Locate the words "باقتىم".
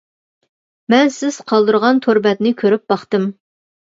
2.95-3.31